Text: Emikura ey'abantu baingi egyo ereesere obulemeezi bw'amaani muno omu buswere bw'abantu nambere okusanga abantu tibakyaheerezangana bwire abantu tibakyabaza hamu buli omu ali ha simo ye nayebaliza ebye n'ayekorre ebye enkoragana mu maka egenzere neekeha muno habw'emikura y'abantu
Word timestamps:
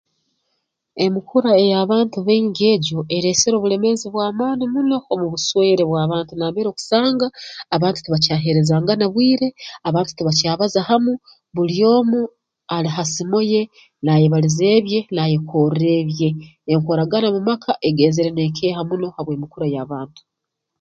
Emikura 1.05 1.51
ey'abantu 1.63 2.17
baingi 2.27 2.63
egyo 2.73 2.99
ereesere 3.15 3.55
obulemeezi 3.57 4.07
bw'amaani 4.13 4.65
muno 4.73 4.97
omu 5.13 5.25
buswere 5.33 5.83
bw'abantu 5.89 6.31
nambere 6.35 6.67
okusanga 6.69 7.27
abantu 7.75 7.99
tibakyaheerezangana 8.01 9.05
bwire 9.13 9.47
abantu 9.87 10.11
tibakyabaza 10.13 10.79
hamu 10.89 11.13
buli 11.55 11.77
omu 11.95 12.19
ali 12.75 12.89
ha 12.95 13.03
simo 13.13 13.39
ye 13.51 13.61
nayebaliza 14.05 14.63
ebye 14.77 14.99
n'ayekorre 15.13 15.87
ebye 16.01 16.29
enkoragana 16.73 17.27
mu 17.35 17.41
maka 17.49 17.71
egenzere 17.87 18.29
neekeha 18.33 18.81
muno 18.89 19.07
habw'emikura 19.15 19.65
y'abantu 19.75 20.19